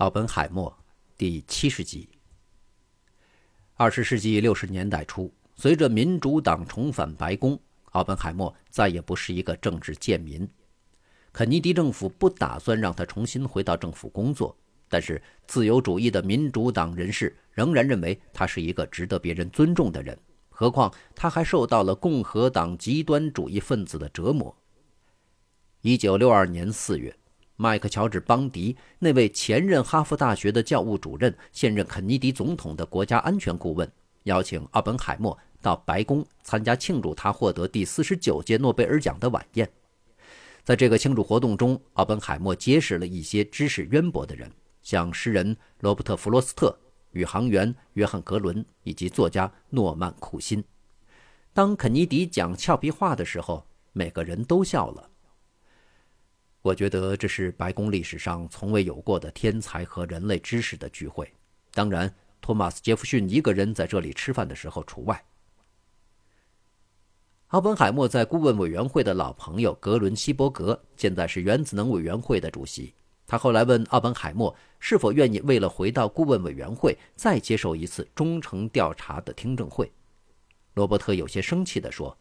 [0.00, 0.74] 奥本海默
[1.18, 2.08] 第七十集。
[3.74, 7.60] 二十世纪六十年代初，随着民主党重返白宫，
[7.90, 10.48] 奥本海默再也不是一个政治贱民。
[11.34, 14.56] 肯尼迪政府不打算让他重新回到政府工作，
[14.88, 20.18] 但是自由主义的民主党人士仍然认为他是一个值得别人尊重的人。
[20.48, 24.56] 何况他还受到了共和党极端主义分子的折磨。
[25.82, 27.14] 一九六二年四月，
[27.60, 33.86] 麦克乔治·邦迪那位前任哈佛大学的教务主任、现任肯尼迪总统的国家安全顾问，
[34.22, 39.70] 邀请奥本海默到白宫参加庆祝他获得第四十九届诺贝尔奖的晚宴。
[40.64, 44.50] 在这个庆祝活动中，奥本海默结识了一些知识渊博的人，
[44.80, 46.74] 像诗人罗伯特·弗罗斯特。
[47.12, 50.64] 宇航员约翰·格伦以及作家诺曼·库辛。
[51.52, 55.10] 当肯尼迪讲俏皮话的时候，每个人都笑了。
[56.62, 61.30] 我觉得这是白宫历史上从未有过的天才和人类知识的聚会。
[61.72, 65.24] 当然，托马斯·杰弗逊一个人在这里吃饭的时候除外。
[67.48, 72.94] 奥本海默在顾问委员会的老朋友格伦·希伯格，现在是原子能委员会的主席。
[73.26, 79.90] 他后来问奥本海默是否愿意为了回到顾问委员会再接受一次忠诚调查的听证会。
[80.74, 82.16] 罗伯特有些生气地说：“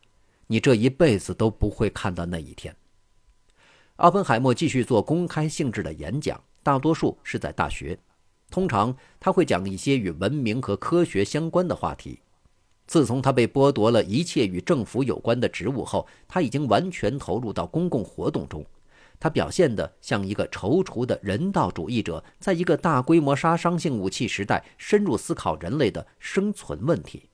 [0.48, 2.76] 你这一辈子都不会看到那一天。”
[4.00, 8.00] 奥本海默继续做公开性质的演讲，大多数是在大学。
[8.50, 12.20] 通常他会讲一些与文明和科学相关的话题。
[12.88, 18.66] 自从他被剥夺了一切与政府有关的职务后，他已经完全投入到公共活动中。
[19.20, 27.30] 他表现得像一个踌躇的人道主义者，在一个大规模杀伤性武器时代，深入思考人类的生存问题。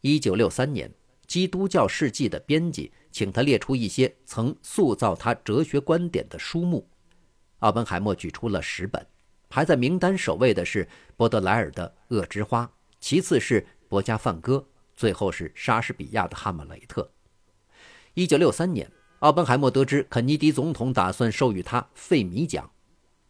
[0.00, 0.88] 一九六三年，
[1.26, 6.84] 《基督教世纪》的编辑请他列出一些曾塑造他哲学观点的书目，
[7.60, 9.06] 奥本海默举出了十本，
[9.48, 12.66] 排在名单首位的是波德莱尔的《恶之花》，
[12.98, 17.02] 其次是博加梵歌，最后是莎士比亚的《哈姆雷特》。
[18.14, 18.90] 一九六三年。
[19.20, 22.70] 奥本海默得知肯尼迪总统打算授予他费米奖，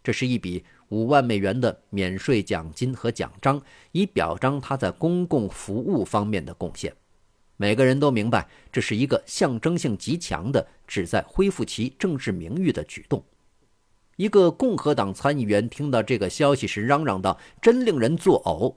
[0.02, 6.92] 这是一笔五万美元的免税奖金和奖章，以表彰他在公共服务方面的贡献。
[7.56, 13.24] 每个人都明白，这是一个象征性极强的、旨在恢复其政治名誉的举动。
[14.16, 18.74] 一个共和党参议员听到这个消息时，嚷嚷道：“真令人作呕。”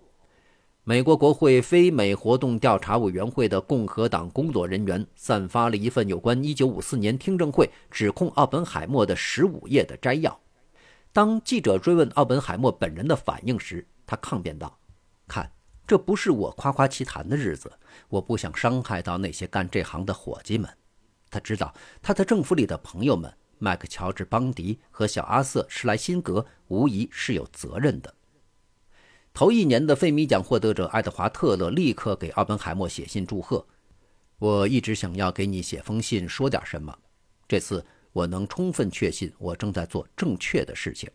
[0.84, 10.40] 美国国会非美活动调查委员会的共和党工作人员散发了一份有关1954年听证会指控奥本海默的15页的摘要。
[11.12, 14.80] 当记者追问奥本海默本人的反应时，他抗辩道
[15.28, 15.52] ：“看，
[15.88, 17.72] 这不是我夸夸其谈的日子，
[18.09, 20.70] 我不想伤害到那些干这行的伙计们。”
[21.31, 28.14] 他知道他在政府里的朋友们麦克乔治·邦迪和小阿瑟·施莱辛格无疑是有责任的。
[29.34, 33.66] 头一年的费米奖获得者爱德华·特勒立刻给奥本海默写信祝贺。
[34.40, 36.98] 我一直想要给你写封信，说点什么。
[37.48, 41.09] 这次我能充分确信，我正在做正确的事情。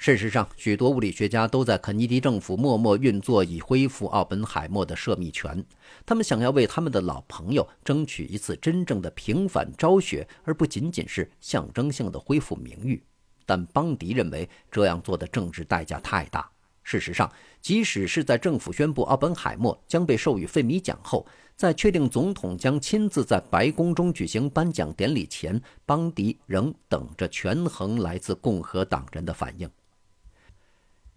[0.00, 5.62] 事实上，许多物理学家都在肯尼迪政府默默运作，以恢复奥本海默的涉密权。
[6.06, 13.02] 他们想要为他们的老朋友争取一次真正的平反昭雪，而不仅仅是象征性的恢复名誉。
[13.44, 16.48] 但邦迪认为这样做的政治代价太大。
[16.84, 17.30] 事实上，
[17.60, 21.26] 即使是在政府宣布奥本海默将被授予费米奖后，
[21.56, 29.68] 在确定总统将亲自在白宫中举行颁奖典礼前，邦迪仍等着权衡来自共和党人的反应。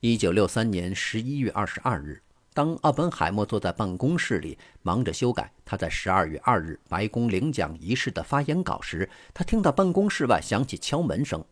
[0.03, 2.19] 一九六三年十一月二十二日，
[2.55, 11.45] 当奥本海默坐在办公室里忙着修改他在十二月二日白宫领奖仪式的发言稿时，他听到办公室外响起敲门声，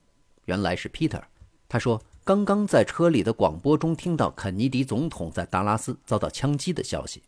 [0.46, 1.22] 原来是 Peter。
[1.70, 2.02] 他说。
[2.26, 7.24] 刚刚在车里的广播中听到肯尼迪总统在达拉斯遭到枪击的消息，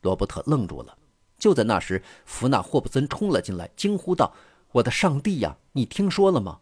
[0.00, 0.98] 罗伯特愣住了。
[1.38, 4.34] 就在那时，弗纳霍普森冲了进来，惊呼道
[4.72, 6.58] ：“我的上帝呀，你听说了吗？”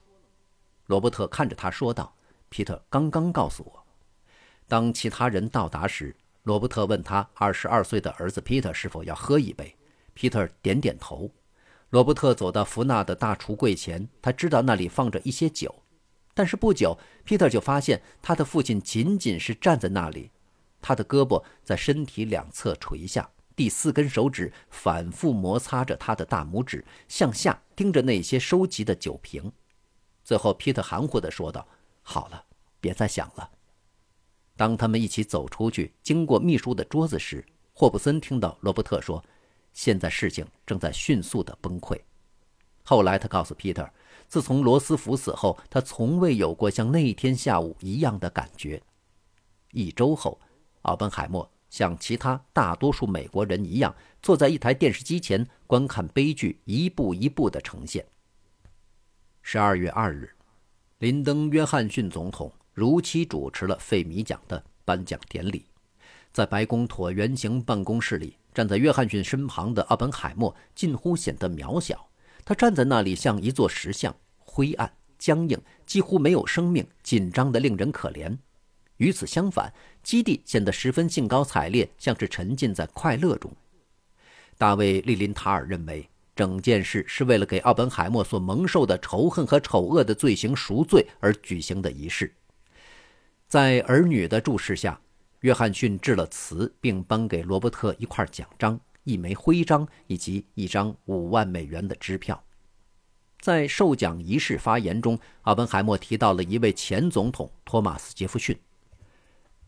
[0.89, 2.14] 罗伯特看着他说道
[2.55, 3.85] ：“皮特刚刚告诉我。”
[4.69, 6.15] 当其他人到达时，
[6.45, 9.77] 罗伯特问他二十二岁的儿子皮特是否要喝一杯。
[10.13, 11.29] 皮特点点头。
[11.91, 15.83] 罗伯特走到弗纳的大橱柜前，他知道那里放着一些酒。
[16.33, 20.31] 但是不久，皮特就发现他的父亲仅仅是站在那里，
[20.81, 29.51] 他的胳膊在身体两侧垂下，第四根手指反复摩擦着他的大拇指，向下盯着那些收集的酒瓶。
[30.23, 31.67] 最后，皮特含糊地说道
[32.05, 32.45] ：“好了，
[32.81, 33.51] 别再想了。”
[34.57, 39.21] 当他们一起走出去，经过秘书的桌子时，霍布森听到罗伯特说
[39.75, 42.01] ：“现在事情正在迅速的崩溃。”
[42.87, 43.91] 后来，他告诉皮特。
[44.29, 48.81] 自从罗斯福死后，他从未有过像那天下午一样的感觉。
[49.73, 50.41] 一周后，
[50.83, 58.07] 奥本海默像其他大多数美国人一样，坐在一台电视机前观看悲剧一步一步的呈现。
[59.43, 60.35] 十二月二日，
[61.05, 65.67] 林登·约翰逊总统如期主持了费米奖的颁奖典礼。
[66.33, 72.09] 在白宫椭圆形办公室里，站在约翰逊身旁的奥本海默近乎显得渺小。
[72.43, 78.39] 他站在那里，像一座石像，灰暗、僵硬，几乎没有生命，紧张得令人可怜。
[78.97, 83.53] 与此相反，基地显得十分兴高采烈，像是沉浸在快乐中。
[84.57, 92.35] 大卫·利林塔尔认为，整件事是为了给奥本海默所蒙受的仇恨和丑恶的罪行赎罪而举行的仪式。
[93.47, 95.01] 在儿女的注视下，
[95.41, 102.43] 约翰逊致了词，并颁给罗伯特一块奖章、一枚徽章以及一张五万美元的支票。
[103.41, 108.59] 在授奖仪式发言中，奥本海默提到了一位前总统托马斯·杰弗逊。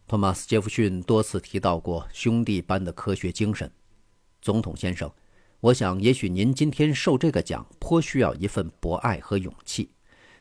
[0.09, 3.71] 托马斯·杰弗逊多次提到过兄弟般的科学精神。
[4.41, 5.13] 总统先生，
[5.61, 9.91] 我想也许您今天受这个奖颇需要一份博爱和勇气。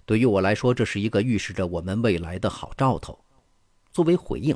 [0.05, 3.17] 对于我来说，这是一个预示着我们未来的好兆头。
[3.91, 4.55] 作为回应，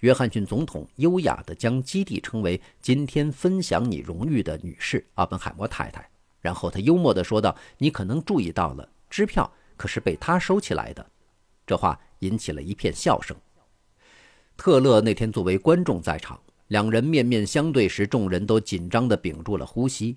[0.00, 6.08] 约翰逊总统优雅地将基地称为“今天分享你荣誉的女士阿本海默太太”。
[6.40, 11.06] 然后他幽默地说道：“你可能注意到了，支票可是被他收起来的。”
[11.66, 13.36] 这话引起了一片笑声。
[14.56, 20.16] 特勒那天作为观众在场，两人面面相对时，众人都紧张地屏住了呼吸。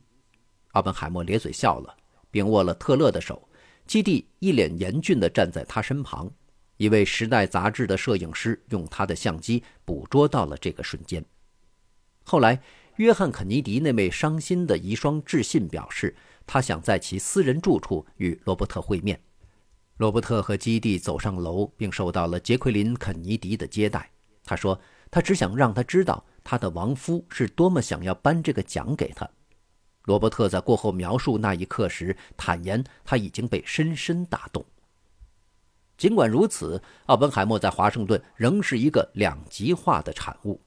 [0.72, 1.96] 奥本海默咧嘴笑了，
[2.30, 3.48] 并握了特勒的手。
[3.88, 6.32] 基地一脸严峻地站在他身旁。
[6.78, 11.24] 一位《时代》杂志的摄影师用他的相机捕捉到了这个瞬间。
[12.24, 12.62] 后来，
[12.98, 16.16] 约翰·肯尼迪那位伤心的遗孀致信表示，
[16.46, 19.20] 他想在其私人住处与罗伯特会面。
[19.98, 24.10] 罗伯特和基地走上楼，并受到了杰奎琳·肯尼迪的接待。
[24.44, 24.80] 他说
[25.12, 29.30] ：“他只想让他知道，他的亡夫是多么想要颁这个奖给他。”
[30.06, 34.66] 罗伯特在过后描述那一刻时坦言，他已经被深深打动。
[35.96, 40.60] 尽管如此，奥本海默在华盛顿仍是一个两极化的产物。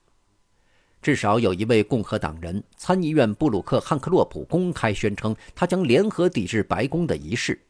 [1.02, 7.60] 至少有一位共和党人，参议院布鲁克·汉克洛普公开宣称，他将联合抵制白宫的仪式。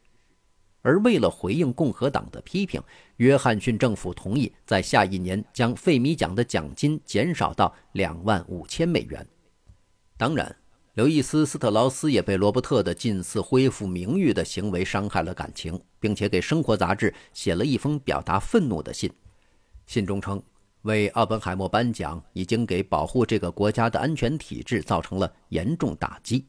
[0.85, 2.79] 而为了回应共和党的批评，
[3.17, 9.27] 约翰逊政府同意在下一年将费米奖的奖金减少到两万五千美元。
[10.15, 10.55] 当然，
[10.93, 19.11] 刘易斯·斯特劳斯也被罗伯特的近似恢复名誉的行为伤害了感情，并且给《生活》杂志写了一封表达愤怒的信。
[19.87, 20.39] 信中称，
[20.83, 26.45] 为奥本海默颁奖已经给保护这个国家的安全体制造成了严重打击。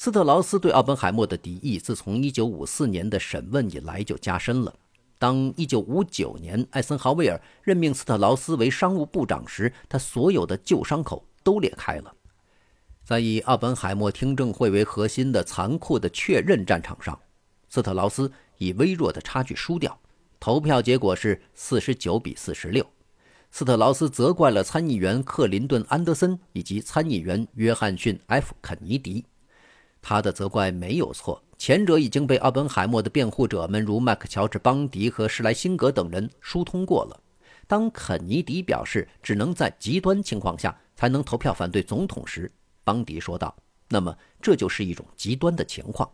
[0.00, 4.72] 斯特劳斯对奥本海默的敌意自从1954年的审问以来就加深了。
[5.18, 12.14] 当1959年艾森豪威尔任命斯特劳斯为商务部长时，他所有的旧伤口都裂开了。
[13.02, 17.18] 在以奥本海默听证会为核心的残酷的确认战场上，
[17.68, 19.98] 斯特劳斯以微弱的差距输掉。
[20.38, 22.86] 投票结果是49比46。
[23.50, 29.24] 斯特劳斯责怪了参议员克林顿·安德森以及参议员约翰逊 ·F· 肯尼迪。
[30.00, 37.20] 他的责怪没有错，前者已经被奥本海默的辩护者们，如麦克乔治·邦迪和施莱辛格等人疏通过了。
[37.66, 42.50] 当肯尼迪表示只能在极端情况下才能投票反对总统时，
[42.82, 43.54] 邦迪说道
[43.88, 46.10] ：“那么这就是一种极端的情况。”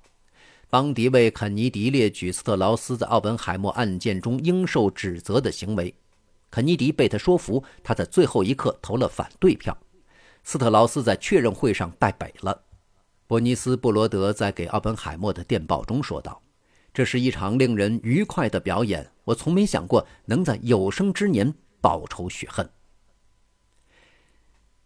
[0.68, 5.94] 邦迪为肯尼迪列举斯特劳斯在奥本海默案件中应受指责的行为，
[6.50, 9.76] 肯尼迪被他说服，他在最后一刻投了反对票。
[10.42, 12.60] 斯特劳斯在确认会上败北了。
[13.26, 16.42] 伯尼斯·布罗德在给奥本海默的电报中说道
[16.92, 19.10] ：“这是一场令人愉快的表演。
[19.24, 22.68] 我从没想过能在有生之年报仇雪恨。”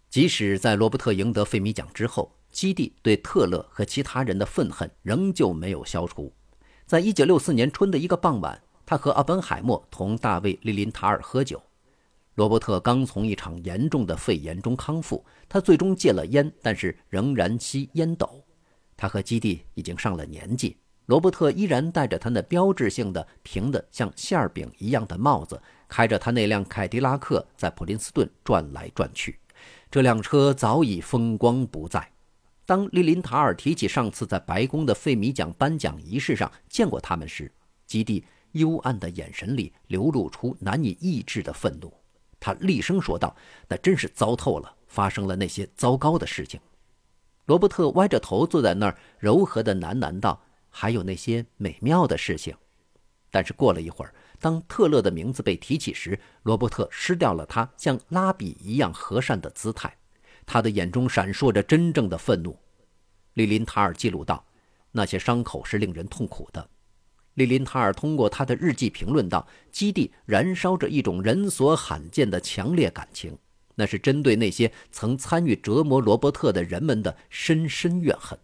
[0.09, 6.33] 即使在罗伯特赢得费米奖之后，基地对特勒和其他人的愤恨仍旧没有消除。
[6.87, 11.61] 在1964年春的一个傍晚，他和奥本海默同大卫·利林塔尔喝酒。
[12.39, 18.45] 罗伯特刚从一场严重的肺炎中康复，他最终戒了烟，但是仍然吸烟斗。
[18.97, 20.77] 他和基地已经上了年纪，
[21.07, 29.41] 罗伯特依然戴着他那标志性的平的像馅饼一样的帽子，开着他那辆凯迪拉克在普林斯顿转来转去。
[29.91, 32.09] 这辆车早已风光不再。
[32.65, 37.51] 当利林塔尔提起上次在白宫的费米奖颁奖仪式上见过他们时，
[37.85, 41.93] 基地幽暗的眼神里流露出难以抑制的愤怒。
[42.41, 43.35] 他厉声说道
[43.69, 44.75] ：“那真是糟透了！
[44.87, 46.61] 发生了那些糟糕的事情。”
[47.47, 52.57] 罗伯特歪着头坐在那儿，柔和的喃喃道：“还有那些美妙的事情。
[53.31, 59.97] 但是过了一会儿，当特勒的名字被提起时，罗伯特失掉了他像拉比一样和善的姿态，
[60.47, 62.59] 他的眼中闪烁着真正的愤怒。
[63.35, 64.45] 利林塔尔记录道
[64.93, 66.69] ：“那些伤口是令人痛苦的。”
[67.39, 73.39] 利林塔尔通过他的日记评论道：“基地燃烧着一种人所罕见的强烈感情，
[73.77, 78.37] 那是针对那些曾参与折磨罗伯特的人们的深深怨恨。”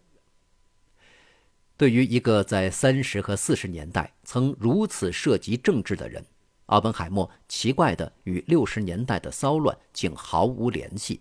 [1.77, 6.25] 对于一个在三十和四十年代曾如此涉及政治的人，
[6.67, 11.19] 奥本海默奇怪的与六十年代的骚乱竟毫无联系。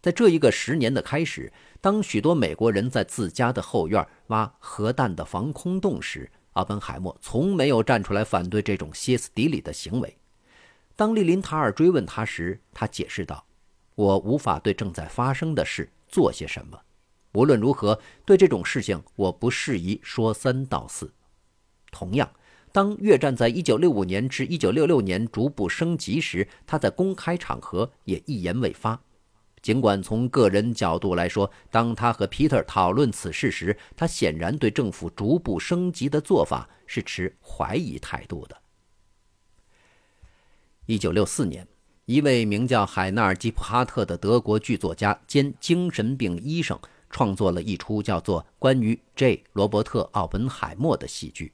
[0.00, 10.16] 在这一个十年的开始，当许多美国人在自家的后院挖核弹的防空洞时，阿本海默从没有站出来反对这种歇斯底里的行为。
[10.94, 13.44] 当利林塔尔追问他时，他解释道
[13.96, 16.78] ：“我无法对正在发生的事做些什么。”
[17.32, 21.10] 无论如何，对这种事情我不适宜说三道四。
[21.90, 22.30] 同样，
[22.72, 29.00] 当越战在1965年至1966年逐步升级时，他在公开场合也一言未发。
[29.62, 38.56] 尽管从个人角度来说，当他和皮特讨论此事时，他显然对政府逐步升级的做法是持怀疑态度的。
[40.88, 41.68] 1964年，
[42.06, 46.78] 一位名叫海纳尔·吉普哈特的德国剧作家兼精神病医生。
[47.14, 49.44] 创作了一出叫做《关于 J.
[49.52, 51.52] 罗伯特·奥本海默》的戏剧。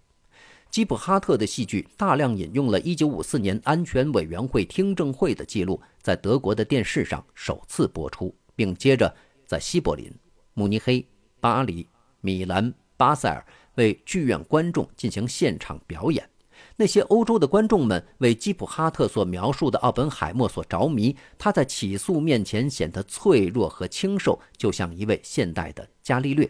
[0.70, 9.12] 基普哈特的戏剧大量引用了1954年安全委员会听证会的记录，在德国的电视上首次播出，并接着
[9.46, 10.12] 在西柏林、
[10.54, 11.04] 慕尼黑、
[11.40, 11.88] 巴黎、
[12.20, 13.44] 米兰、巴塞尔
[13.76, 16.28] 为剧院观众进行现场表演。
[16.76, 26.48] 那些欧洲的观众们为基普哈特所描述的奥本海默所着迷，他在起诉面前显得脆弱和清瘦，就像一位现代的伽利略，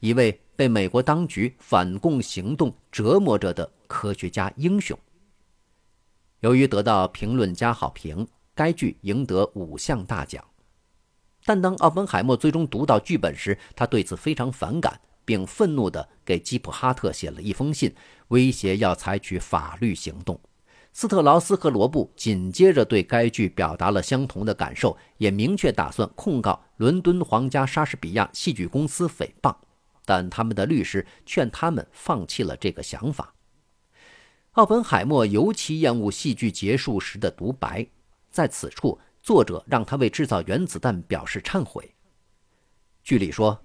[0.00, 4.98] 一位被美国当局反共行动折磨着的科学家英雄。
[6.40, 10.44] 由于得到评论家好评，该剧赢得五项大奖。
[11.44, 15.00] 但当奥本海默最终读到剧本时，他对此非常反感。
[15.26, 17.92] 并愤怒地给基普哈特写了一封信，
[18.28, 20.38] 威胁要采取法律行动。
[20.92, 29.52] 斯特劳斯和罗布紧接着对该剧表达了相同的感受，也明确打算控告伦敦皇家莎士比亚戏剧公司诽谤，
[30.06, 33.34] 但他们的律师劝他们放弃了这个想法。
[34.52, 37.86] 奥本海默尤其厌恶戏剧结束时的独白，
[38.30, 41.94] 在此处，作者让他为制造原子弹表示忏悔。
[43.04, 43.62] 剧里说。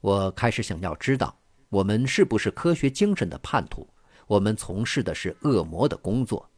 [0.00, 1.36] 我开始想要知道，
[1.68, 3.84] 我们是不是科学精神的叛徒？
[4.28, 6.48] 我们从事的是恶魔的工作。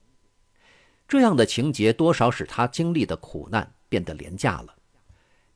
[1.09, 4.77] 这样的情节多少使他经历的苦难变得廉价了。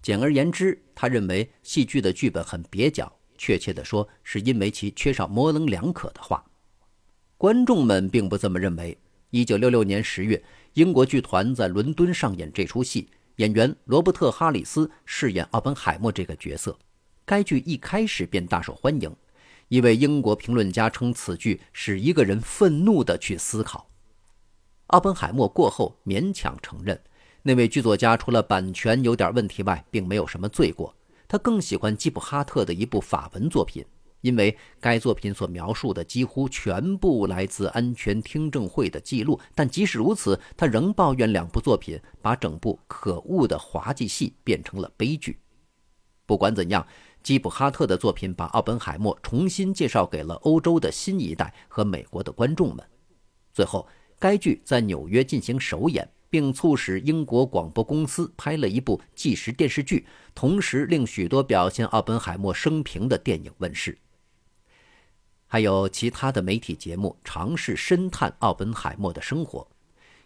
[0.00, 6.44] 简而言之，他认为戏剧的剧本很蹩脚，确切地说，是因为其缺少模棱两可的话。
[7.36, 8.96] 观众们并不这么认为。
[9.30, 10.40] 一九六六年十月，
[10.74, 16.78] 英国剧团在伦敦上演这出戏，演员罗伯特·哈里斯饰演奥本海默这个角色。
[17.24, 19.12] 该剧一开始便大受欢迎，
[19.66, 23.90] 一位英国评论家称此剧使一个人愤怒地去思考。
[24.88, 27.00] 奥本海默过后勉强承认，
[27.42, 30.94] 那位剧作家除了版权有点问题外，并没有什么罪过。
[31.34, 33.84] 他更喜欢基普哈特的一部法文作品，
[34.20, 39.40] 因为该作品所描述的几乎全部来自安全听证会的记录。
[39.52, 45.40] 但即使如此，他仍抱怨两部作品把整部可恶的滑稽戏变成了悲剧。
[46.24, 46.86] 不管怎样。
[47.24, 52.86] 基普哈特的作品把奥本海默重新介绍给了欧洲的新一代和美国的观众们。
[53.50, 53.88] 最后，
[54.20, 63.96] 该剧在纽约进行首演，并促使英国广播公司拍了一部纪实电视剧，同时令许多表现奥本海默生平的电影问世。
[65.46, 69.64] 还有其他的媒体节目尝试深探奥本海默的生活。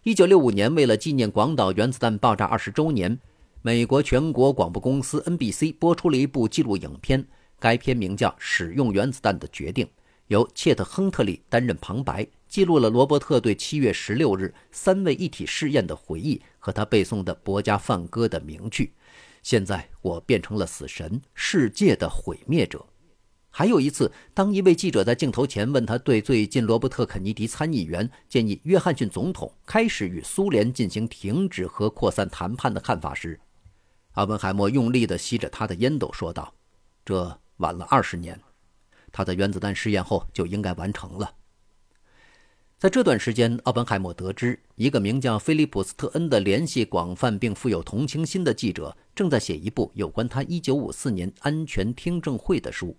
[0.01, 3.19] 一九六五年，为了纪念广岛原子弹爆炸二十周年。
[3.61, 7.23] 美国全国广播公司 NBC 播出了一部纪录影片，
[7.59, 9.85] 该片名叫《使用原子弹的决定》，
[10.25, 18.91] 由切特·亨特利担任旁白，记录了罗伯特对七月十六日三位一体试验的回忆和他背诵的伯加梵歌的名句
[19.43, 22.83] ：“现在我变成了死神，世界的毁灭者。”
[23.51, 33.39] 还有一次，当一位记者在镜头前问他对最近罗伯特·肯尼迪参议员建议约翰逊总统开始与苏联进行停止核扩散谈判的看法时，
[34.13, 36.51] 阿本海默用力地吸着他的烟斗，说道
[37.05, 38.39] ：“这晚了二十年，
[39.11, 41.31] 他在原子弹试验后就应该完成了。”
[42.79, 52.95] 在这段时间，奥本海默得知一个名叫菲利普斯特恩的联系广泛并富有同情心的记者正在写一部有关他1954年安全听证会的书，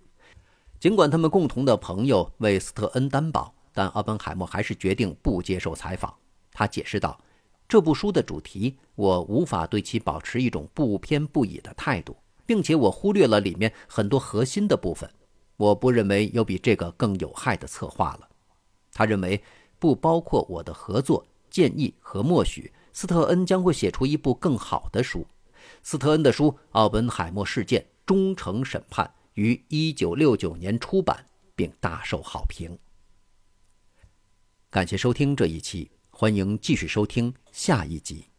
[0.79, 6.15] 尽管他们共同的朋友为斯特恩担保，但奥本海默还是决定不接受采访。
[6.53, 7.19] 他解释道
[7.67, 15.09] ：“这部书的主题，我无法对其保持一种不偏不倚的态度，并且我忽略了里面很多核心的部分。
[15.57, 18.29] 我不认为有比这个更有害的策划了。”
[18.93, 19.41] 他认为，
[19.81, 25.27] 不包括我的合作建议和默许，斯特恩将会写出一部更好的书。
[25.83, 29.05] 斯特恩的书《奥本海默事件：忠诚审判》。
[29.35, 32.79] 于一九六九年出版，并大受好评。
[34.69, 38.30] 感谢收听这一期，欢迎继续收听下一集。